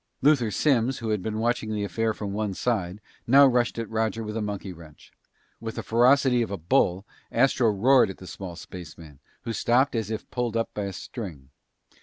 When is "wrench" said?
4.73-5.11